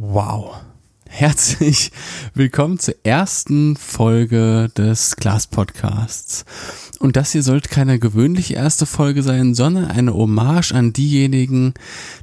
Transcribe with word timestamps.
Wow. 0.00 0.54
Herzlich 1.08 1.90
willkommen 2.32 2.78
zur 2.78 2.94
ersten 3.02 3.74
Folge 3.74 4.70
des 4.76 5.16
Glas 5.16 5.48
Podcasts. 5.48 6.44
Und 7.00 7.16
das 7.16 7.32
hier 7.32 7.42
sollte 7.42 7.68
keine 7.68 7.98
gewöhnliche 7.98 8.54
erste 8.54 8.86
Folge 8.86 9.24
sein, 9.24 9.56
sondern 9.56 9.86
eine 9.86 10.14
Hommage 10.14 10.70
an 10.70 10.92
diejenigen, 10.92 11.74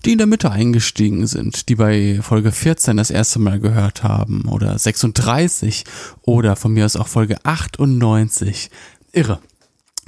die 0.05 0.13
in 0.13 0.19
der 0.19 0.27
Mitte 0.27 0.51
eingestiegen 0.51 1.27
sind, 1.27 1.67
die 1.67 1.75
bei 1.75 2.19
Folge 2.21 2.53
14 2.53 2.95
das 2.95 3.11
erste 3.11 3.39
Mal 3.39 3.59
gehört 3.59 4.03
haben 4.03 4.45
oder 4.47 4.79
36 4.79 5.83
oder 6.21 6.55
von 6.55 6.71
mir 6.71 6.85
aus 6.85 6.95
auch 6.95 7.09
Folge 7.09 7.43
98. 7.43 8.69
Irre. 9.11 9.41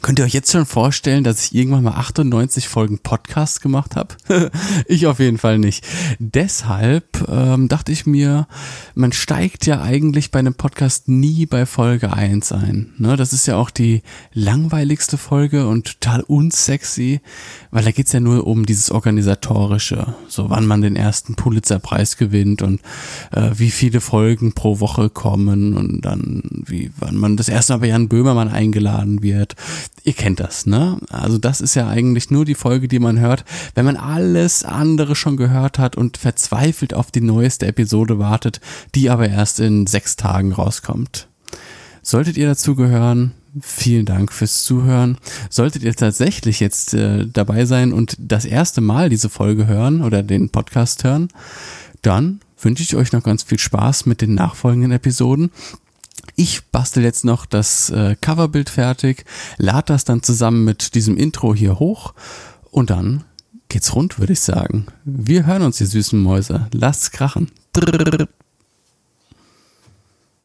Könnt 0.07 0.19
ihr 0.19 0.25
euch 0.25 0.33
jetzt 0.33 0.53
schon 0.53 0.65
vorstellen, 0.65 1.25
dass 1.25 1.43
ich 1.43 1.53
irgendwann 1.55 1.83
mal 1.83 1.95
98 1.95 2.69
Folgen 2.69 2.99
Podcast 2.99 3.61
gemacht 3.61 3.97
habe? 3.97 4.15
ich 4.87 5.05
auf 5.05 5.19
jeden 5.19 5.37
Fall 5.37 5.59
nicht. 5.59 5.85
Deshalb 6.17 7.27
ähm, 7.27 7.67
dachte 7.67 7.91
ich 7.91 8.05
mir, 8.05 8.47
man 8.95 9.11
steigt 9.11 9.65
ja 9.65 9.81
eigentlich 9.81 10.31
bei 10.31 10.39
einem 10.39 10.53
Podcast 10.53 11.09
nie 11.09 11.45
bei 11.45 11.65
Folge 11.65 12.13
1 12.13 12.53
ein. 12.53 12.93
Ne? 12.97 13.17
Das 13.17 13.33
ist 13.33 13.47
ja 13.47 13.57
auch 13.57 13.69
die 13.69 14.01
langweiligste 14.31 15.17
Folge 15.17 15.67
und 15.67 15.99
total 15.99 16.21
unsexy, 16.21 17.19
weil 17.71 17.83
da 17.83 17.91
geht's 17.91 18.13
ja 18.13 18.21
nur 18.21 18.47
um 18.47 18.65
dieses 18.65 18.91
Organisatorische. 18.91 20.15
So 20.29 20.49
wann 20.49 20.67
man 20.67 20.81
den 20.81 20.95
ersten 20.95 21.35
Pulitzerpreis 21.35 22.15
gewinnt 22.15 22.61
und 22.61 22.79
äh, 23.33 23.49
wie 23.55 23.71
viele 23.71 23.99
Folgen 23.99 24.53
pro 24.53 24.79
Woche 24.79 25.09
kommen 25.09 25.75
und 25.75 25.99
dann 25.99 26.43
wie 26.65 26.91
wann 26.97 27.17
man 27.17 27.35
das 27.35 27.49
erste 27.49 27.73
Mal 27.73 27.79
bei 27.79 27.87
Jan 27.87 28.07
Böhmermann 28.07 28.47
eingeladen 28.47 29.21
wird 29.21 29.57
ihr 30.03 30.13
kennt 30.13 30.39
das, 30.39 30.65
ne? 30.65 30.99
Also 31.09 31.37
das 31.37 31.61
ist 31.61 31.75
ja 31.75 31.87
eigentlich 31.87 32.31
nur 32.31 32.45
die 32.45 32.55
Folge, 32.55 32.87
die 32.87 32.99
man 32.99 33.19
hört, 33.19 33.45
wenn 33.75 33.85
man 33.85 33.97
alles 33.97 34.63
andere 34.63 35.15
schon 35.15 35.37
gehört 35.37 35.79
hat 35.79 35.95
und 35.95 36.17
verzweifelt 36.17 36.93
auf 36.93 37.11
die 37.11 37.21
neueste 37.21 37.67
Episode 37.67 38.19
wartet, 38.19 38.61
die 38.95 39.09
aber 39.09 39.29
erst 39.29 39.59
in 39.59 39.87
sechs 39.87 40.15
Tagen 40.15 40.53
rauskommt. 40.53 41.27
Solltet 42.01 42.37
ihr 42.37 42.47
dazu 42.47 42.75
gehören, 42.75 43.33
vielen 43.61 44.05
Dank 44.05 44.31
fürs 44.31 44.63
Zuhören. 44.63 45.17
Solltet 45.49 45.83
ihr 45.83 45.93
tatsächlich 45.93 46.59
jetzt 46.59 46.93
äh, 46.93 47.27
dabei 47.27 47.65
sein 47.65 47.91
und 47.91 48.15
das 48.19 48.45
erste 48.45 48.81
Mal 48.81 49.09
diese 49.09 49.29
Folge 49.29 49.67
hören 49.67 50.01
oder 50.01 50.23
den 50.23 50.49
Podcast 50.49 51.03
hören, 51.03 51.27
dann 52.01 52.39
wünsche 52.61 52.83
ich 52.83 52.95
euch 52.95 53.11
noch 53.11 53.23
ganz 53.23 53.43
viel 53.43 53.59
Spaß 53.59 54.05
mit 54.05 54.21
den 54.21 54.35
nachfolgenden 54.35 54.91
Episoden. 54.91 55.51
Ich 56.39 56.67
bastel 56.67 57.03
jetzt 57.03 57.25
noch 57.25 57.47
das 57.47 57.89
äh, 57.89 58.15
Coverbild 58.21 58.69
fertig, 58.69 59.25
lade 59.57 59.87
das 59.87 60.05
dann 60.05 60.21
zusammen 60.21 60.63
mit 60.65 60.93
diesem 60.93 61.17
Intro 61.17 61.55
hier 61.55 61.79
hoch 61.79 62.13
und 62.69 62.91
dann 62.91 63.23
geht's 63.69 63.95
rund, 63.95 64.19
würde 64.19 64.33
ich 64.33 64.41
sagen. 64.41 64.85
Wir 65.03 65.47
hören 65.47 65.63
uns, 65.63 65.81
ihr 65.81 65.87
süßen 65.87 66.21
Mäuse. 66.21 66.67
Lasst's 66.71 67.09
krachen. 67.09 67.49
Drrr. 67.73 68.27